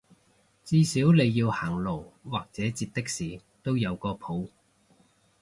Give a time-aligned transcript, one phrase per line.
[0.63, 4.49] 至少你要行路或者截的士都有個譜